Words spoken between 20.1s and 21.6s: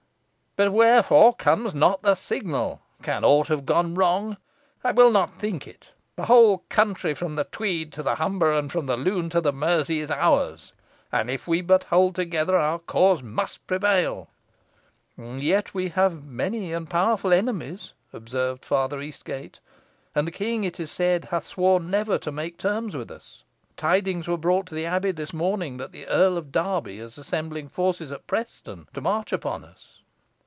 "and the king, it is said, hath